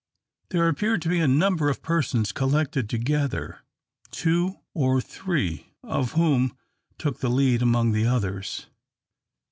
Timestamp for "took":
6.97-7.19